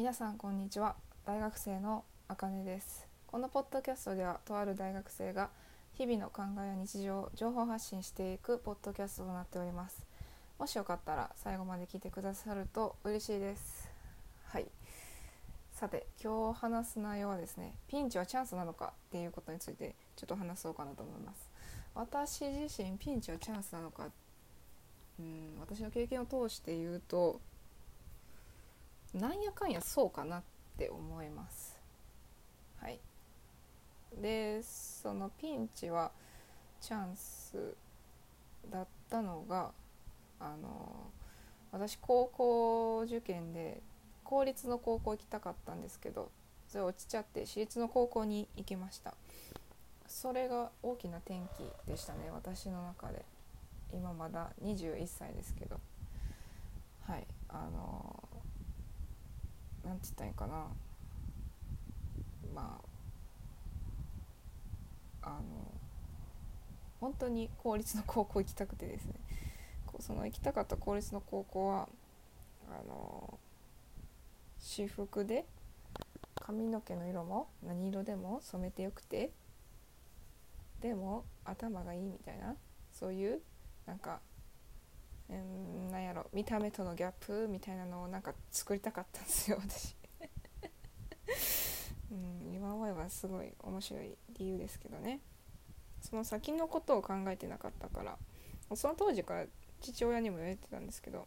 [0.00, 0.96] 皆さんこんにちは。
[1.26, 3.06] 大学生のあかねです。
[3.26, 5.50] このポッドキャストではとある大学生が
[5.92, 10.06] 日々の考えや日常を情報発信していくポッドキャストとなっております。
[10.58, 13.90] もしよかったら最後まで聞いてくださると嬉しいです。
[14.46, 14.64] はい。
[15.74, 21.46] さて今日話す内容はですねピンチはチャンスなのかっていうことについてちょっと話そうかなと思います。
[21.94, 24.06] 私自身ピンチはチャンスなのか
[25.18, 27.38] うん私の経験を通して言うと
[29.14, 30.42] なんやかんやそうかなっ
[30.78, 31.78] て思います。
[32.80, 33.00] はい。
[34.20, 36.10] でそのピンチは
[36.80, 37.74] チャンス
[38.70, 39.72] だったのが
[40.38, 41.10] あの
[41.72, 43.80] 私高校受験で
[44.24, 46.30] 公立の高校行きたかったんですけど
[46.68, 49.14] それ落ちちゃって私立の高校に行きました。
[50.06, 53.24] それが大きな転機でしたね私の中で。
[53.92, 55.80] 今まだ21歳ですけど。
[57.06, 57.26] はい。
[57.48, 58.19] あの
[59.84, 60.66] なんて言ったらいいかな。
[62.54, 62.80] ま
[65.22, 65.40] ああの
[67.00, 69.14] 本当に公立の高校行きたくてですね。
[70.00, 71.88] その行きたかった公立の高校は
[72.70, 73.38] あの
[74.58, 75.44] 私服で
[76.34, 79.30] 髪の毛の色も何色でも染めてよくて
[80.80, 82.56] でも頭がいいみたいな
[82.92, 83.40] そういう
[83.86, 84.20] なんか
[85.30, 89.96] うんなんやろ見た目とのギャップみたいなのをなんか作りたかったんですよ 私。
[92.10, 95.20] うん今思えばすごい面白い理由ですけどね。
[96.00, 98.18] その先のことを考えてなかったから
[98.74, 99.46] その当時から
[99.80, 101.26] 父親にも言われてたんですけど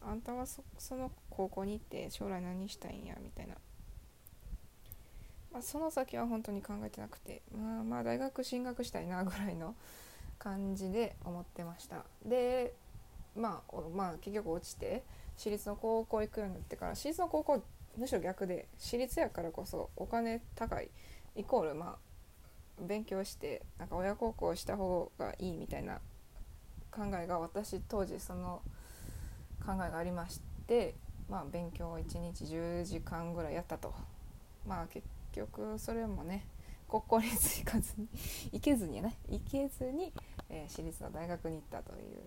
[0.00, 0.62] あんたはそ
[0.96, 3.54] の高校に行って将来何したいんやみたいな、
[5.52, 9.74] まあ、その先は本当に考えてなくてまあまあ大学進学したいなぐらいの
[10.38, 12.04] 感じで思ってました。
[12.24, 12.74] で
[13.36, 15.02] まあ、まあ結局落ちて
[15.36, 17.62] 私立の高校行くようになってから私立の高校
[17.96, 20.90] むしろ逆で私立やからこそお金高い
[21.36, 21.96] イコールま
[22.80, 26.00] あ勉強してなんか親孝行した方がいいみたいな
[26.90, 28.62] 考えが私当時その
[29.64, 30.94] 考えがありまして
[31.28, 33.94] まあ勉強を1日10時間ぐらいやったと。
[34.66, 36.44] まあ結局それもね
[36.88, 38.08] 国公立行かずに
[38.52, 40.12] 行けずにね行けずに、
[40.48, 42.18] えー、私立の大学に行ったという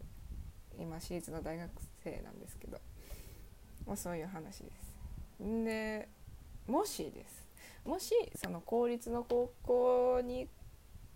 [0.79, 1.69] 今私立の大学
[2.03, 2.79] 生なんですけど、
[3.85, 4.93] まあ、そういう話です。
[5.39, 6.07] で
[6.67, 7.47] もしです。
[7.85, 10.47] もしその公立の高校に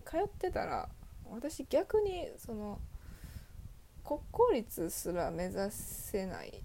[0.04, 0.88] 通ってたら
[1.30, 2.78] 私逆にその
[4.04, 6.62] 国公立すら目指せない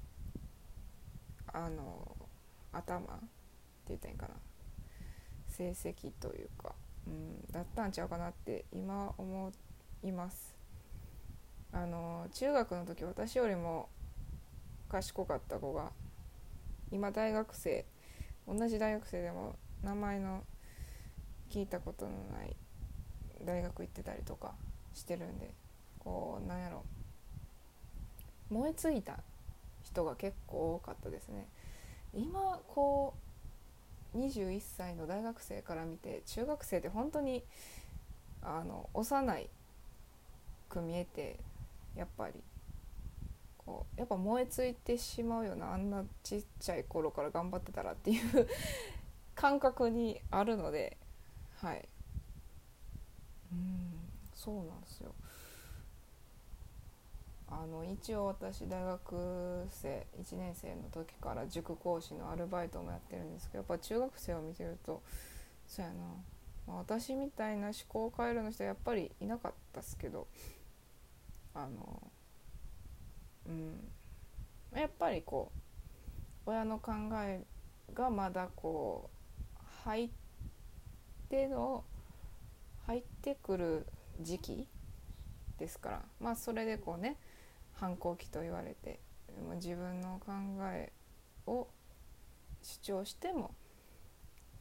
[1.47, 2.15] あの
[2.71, 3.25] 頭って
[3.89, 4.35] 言ったらいいかな。
[5.49, 6.73] 成績というか、
[7.05, 9.51] うん、だったんちゃうかなって今思
[10.03, 10.55] います。
[11.73, 13.89] あの中学の時私よりも
[14.89, 15.91] 賢かった子が
[16.91, 17.85] 今大学生
[18.47, 20.43] 同じ大学生でも名前の
[21.49, 22.55] 聞いたことのない
[23.43, 24.53] 大学行ってたりとか
[24.93, 25.51] してるんで
[25.99, 26.83] こうなんやろ。
[28.49, 29.19] 燃え尽いた
[29.83, 31.47] 人が結構多かったですね。
[32.13, 33.15] 今こ
[34.13, 37.43] う21歳の大学生から見て中学生って本当に
[38.43, 39.49] あの幼い
[40.69, 41.39] く見えて
[41.95, 42.33] やっぱり。
[43.65, 45.73] こうやっぱ燃え尽いてしまうような。
[45.73, 48.47] あんなちっちゃい頃から頑張ってたらっていう
[49.35, 50.97] 感覚にあるので。
[51.57, 51.87] はい。
[53.51, 53.93] うん
[54.33, 55.13] そうなんですよ。
[57.47, 65.03] あの一応私大学生1年生の時から塾講師のアルバイトもやってるんですけどやっぱ中学生を見てると
[65.67, 66.03] そうやな、
[66.67, 70.27] 私みたいな思考回路の人はやっぱりいなかったっすけど
[71.53, 72.11] あの
[73.47, 73.93] うん。
[74.75, 75.51] やっぱりこ
[76.45, 76.91] う親の考
[77.23, 77.43] え
[77.93, 79.09] がまだこ
[79.55, 80.09] う入っ
[81.29, 81.83] ての
[82.87, 83.85] 入ってくる
[84.21, 84.67] 時期
[85.57, 86.01] ですから。
[86.19, 87.17] まあそれでこうね
[87.73, 88.99] 反抗期と言われて
[89.55, 90.31] 自分の考
[90.71, 90.91] え
[91.47, 91.67] を
[92.61, 93.53] 主張しても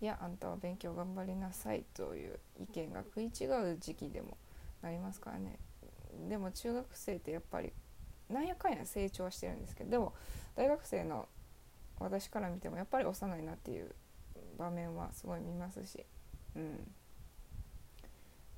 [0.00, 4.36] いやあんたは勉強頑張りなさいという意見が食い違う時期でも
[4.82, 5.58] なりますからね。
[6.28, 7.72] でも中学生ってやっぱり
[8.28, 10.14] なんやかんや成長してるんですけどでも
[10.56, 11.28] 大学生の
[11.98, 13.94] 私から見てもやっぱり幼いなっていう
[14.58, 16.04] 場面はすごい見ますし、
[16.56, 16.78] うん、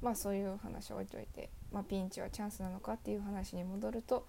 [0.01, 4.27] まあそういう話を置いといて、まあ、ピンチはチャンスなのかっていう話に戻ると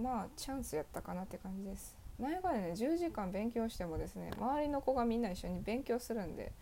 [0.00, 1.96] まあチャンスやったかなって感じです。
[2.18, 6.52] なんやかんやね10時間勉強してもですね周りの子がみんな一緒に勉強するんで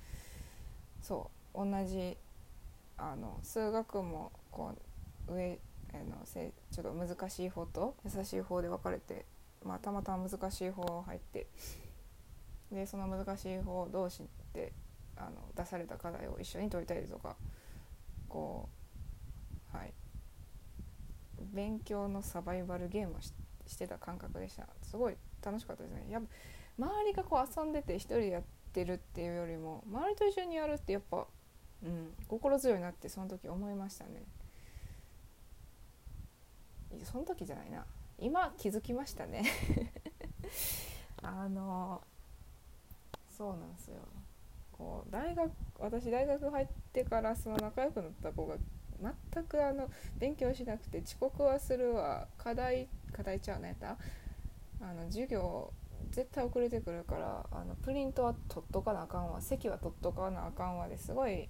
[1.03, 2.17] そう同じ
[2.97, 4.73] あの数学もこ
[5.29, 5.59] う上
[5.95, 9.25] あのせちょっと難しい方と優しい方で分かれて、
[9.65, 11.47] まあ、たまたま難しい方入って
[12.71, 14.73] でその難しい方同士で
[15.17, 17.37] あの出された課題を一緒に解いたりとか
[18.29, 18.69] こ
[19.73, 19.93] うはい
[21.53, 23.33] 勉強のサバイバルゲームをし
[23.69, 24.67] してた感覚でした。
[24.83, 26.07] すごい楽しかったですね。
[26.11, 26.29] やっぱ
[26.79, 28.43] 周りがこう遊んでて一人でやっ
[28.73, 31.27] てるっていうよりも周りと一緒にやるってやっぱ、
[31.83, 34.23] うん、心強いなってその時思いましたね。
[37.05, 37.85] その時じゃないな。
[38.19, 39.45] 今気づきましたね。
[41.23, 42.03] あの
[43.31, 43.97] そうなんですよ。
[44.73, 48.57] こう大学私大学入ってからその仲良くなった子が
[49.33, 49.89] 全くあの
[50.19, 52.29] 勉強しなくて遅刻はするわ。
[52.39, 53.99] 課題課題ちゃうねやった？
[54.81, 55.73] あの授業
[56.11, 59.41] 絶対遅れてくるからあのプリントは取っとかなあかんわ。
[59.41, 61.49] 席は取っとかなあかんわですごい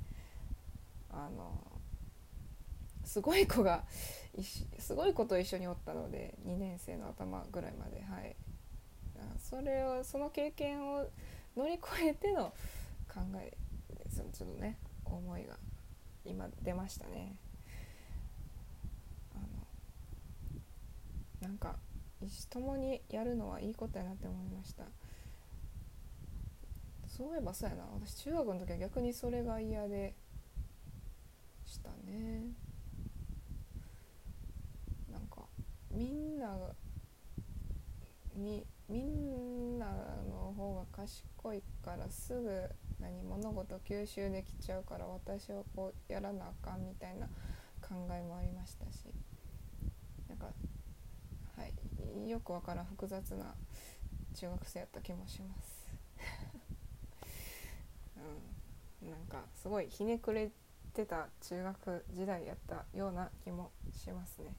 [1.11, 1.53] あの
[3.05, 3.85] すごい子が
[4.79, 8.37] すごい子と一緒におったので2年生の頭ぐらいまではい。
[9.39, 11.09] それをその経験を
[11.57, 12.53] 乗り越えての
[13.13, 13.57] 考え
[14.09, 15.57] そのちょっとね思いが
[16.25, 17.37] 今出ましたね。
[19.35, 21.77] あのなんか
[22.51, 24.85] 共にやるのはいいことやなって思いました。
[27.07, 27.85] そういえばそうやな。
[27.95, 30.15] 私中学の時は逆にそれが嫌で
[31.65, 32.53] したね
[35.11, 35.43] なんか
[35.99, 36.57] みんな
[38.37, 39.87] にみんな
[40.31, 42.63] の方が賢いからすぐ
[43.01, 47.27] 何物事吸収できちゃうから私はこうやらなあかんみたいな
[47.83, 49.07] 考えもありましたし。
[50.29, 50.47] なんか
[51.57, 53.57] はいよくわからん複雑な
[54.35, 55.91] 中学生やった気もします。
[59.03, 59.11] うん。
[59.11, 60.53] なんかすごいひねくれ
[60.95, 64.55] てた中学時代やったような気もしますね。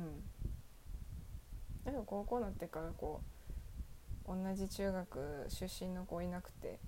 [0.00, 3.20] うんでも高校になってからこ
[4.26, 6.78] う同じ中学出身の子いなくて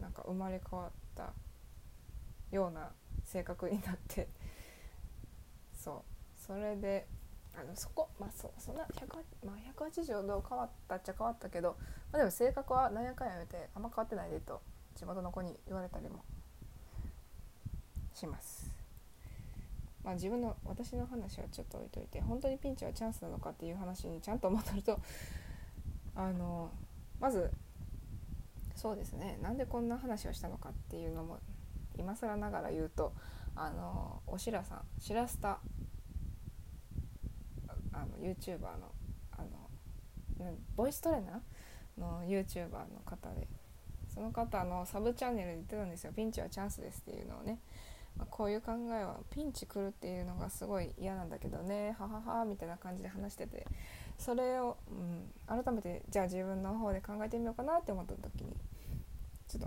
[0.00, 1.32] なんか生まれ変わった
[2.50, 2.90] ような
[3.24, 4.28] 性格になって
[5.74, 6.04] そ
[6.38, 7.06] うそれで
[7.54, 11.76] あのそこまあそそんな100、まあ、180度変わったっちゃ変わったけど、
[12.10, 14.62] まあ、でも性格は何やかんや言うてあんま変わってないでと
[14.94, 16.24] 地元の子に言われたりも
[18.14, 18.81] します。
[20.04, 24.98] まあ、自分の私の話はちょっと置いといて本当にピンチはチャンスなのかっていう話にちゃんと戻ると
[26.14, 26.70] あの
[27.20, 27.50] まず
[28.74, 29.38] そうですね。
[29.42, 31.38] なんでこんな話をしたのかっていうのも
[31.96, 33.12] 今更ながら言うと
[33.54, 35.60] あのおしらさんしらすた
[37.92, 38.92] あの YouTuber の
[39.32, 43.46] あのボイストレーナーの YouTuber の方で
[44.12, 46.12] その方のサブチャンネルで言ってたんですよ。
[46.12, 47.60] ピンチはチャンスですっていうのをね、
[48.16, 53.66] まあ、こういう考えはピンチ来るっていうのがすごい嫌なんだけどねはははみたいな感じで話してて
[54.18, 58.54] それを、うん、改めてじゃあ自分の方で考えてみようかなって思った時に
[59.48, 59.66] ちょっと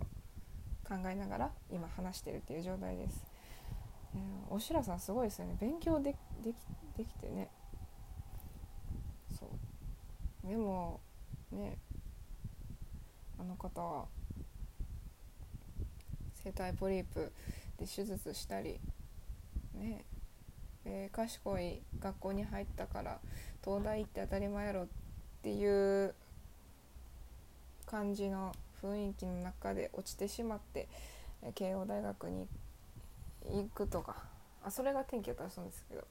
[0.88, 3.26] 考えながら今話してるっていう状態です。
[4.16, 5.58] えー、おしらさんすごいですよね。
[5.60, 6.56] 勉強ででき
[6.98, 7.50] できてね。
[9.38, 9.48] そ
[10.44, 10.48] う。
[10.48, 11.02] でも
[11.52, 11.78] ね
[13.40, 14.06] あの方は
[16.44, 17.32] 声帯ポリープ
[17.80, 18.80] で手術したり
[19.74, 20.06] ね。
[20.88, 23.20] えー、賢い学校に入ったから
[23.64, 24.88] 東大行って当たり前やろっ
[25.42, 26.14] ていう
[27.88, 28.54] 感じの
[28.84, 30.88] 雰囲気の中で落ちてしまって
[31.42, 32.48] え慶応大学に
[33.50, 34.16] 行くとか。
[34.64, 36.04] あそれが転機だったらそうですけど。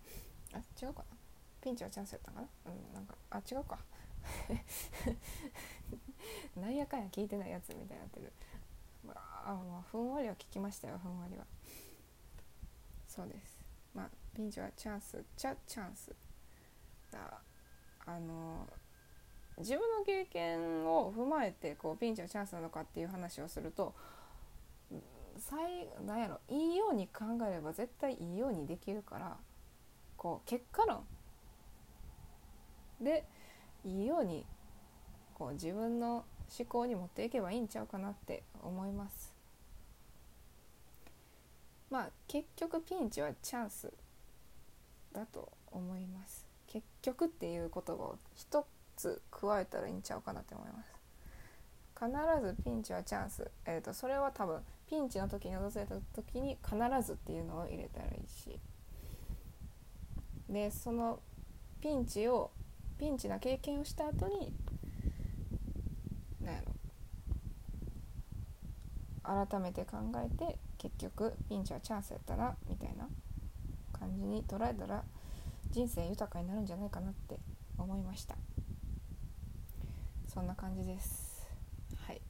[0.54, 1.16] あ違うかな。
[1.60, 2.46] ピンチはチャンスやったかな。
[2.66, 3.78] うんなんかあ違うか。
[6.60, 8.32] なんやかんや聞いてないやつみたいになってる。
[9.12, 11.44] あまあふんわりは聞きましたよふんわりは。
[13.06, 13.60] そうです。
[13.94, 16.14] まあピンチはチャンスちゃチャンス
[17.10, 17.40] だ。
[18.06, 18.66] あの
[19.58, 23.94] 自分の経験を踏まえてこうピンチはチャンスなのかっていう話をすると
[25.38, 29.36] 最なんやろいいように考えれば絶対いいようにできるから
[30.16, 31.04] こう結果論
[33.00, 33.24] で
[33.84, 34.44] いいように
[35.34, 36.24] こう自分の
[36.58, 39.34] 思考に持っていけばいいんちゃうかなって思います。
[41.90, 43.92] まあ結局ピンチはチャンス
[45.12, 46.46] だと思います。
[46.66, 50.94] 結局っていう言葉を一つ加えたらいいんちゃうかなって思います。
[51.96, 52.10] 必
[52.42, 58.58] ずピンチはチャンス、えーと、それは多分ピンチの時に訪れた時に必ずっていうのを入れたらいいし。
[60.48, 61.20] でその
[61.80, 62.50] ピンチを
[62.98, 64.52] ピンチな経験をした後に
[66.40, 66.72] 何やろ
[69.24, 73.08] 改めて考えて結局ピンチはチャンスやったなみたいな
[73.98, 75.02] 感じに捉えたら
[75.70, 77.38] 人生豊かになるんじゃないかなって
[77.78, 78.36] 思いました。
[80.26, 81.46] そんな感じです。
[81.96, 82.20] はい。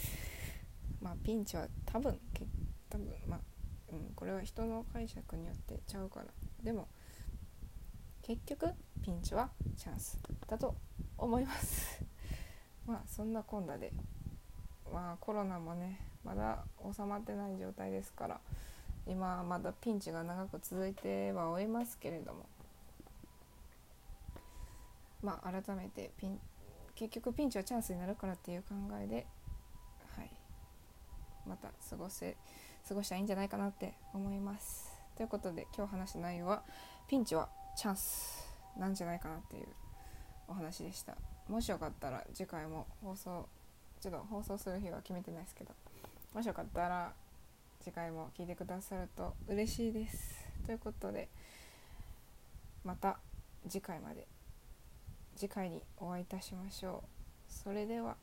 [1.00, 2.46] まあピンチは多分け
[2.90, 3.40] 多分まあ、
[3.92, 6.26] うん、これは人の解釈によってちゃうから
[6.62, 6.88] でも
[8.22, 10.76] 結局ピンチはチャンスだと
[11.16, 12.04] 思います。
[12.86, 13.92] まあそんなこんなで。
[14.92, 18.40] まあコロナもねまだ収まってない状態ですから
[19.06, 22.46] 今まだピンチが長く続いてはおりますけれども
[25.22, 26.38] まあ改めてピン
[26.94, 29.26] 結局ピンチはチャンスになるからっていう考えで
[30.16, 30.30] はい
[31.48, 32.36] また過ごせ
[32.86, 34.90] 過ごしたらいいんじゃないかなって思います。
[35.16, 36.62] ということで今日話した内容は
[37.06, 39.66] ピンチはチャンスなんじゃないかなっていう
[40.48, 41.16] お話でした。
[41.48, 43.48] もしよかったら次回も放送
[44.02, 45.70] ちょっと放送する日は決めてないですけど
[46.34, 47.12] もしよかったら
[47.80, 50.44] 次回も聞いてくださると嬉しいです。
[50.66, 51.28] ということで
[52.84, 53.18] また
[53.68, 54.26] 次回まで
[55.36, 57.52] 次回にお会いいたしましょう。
[57.52, 58.16] それでは。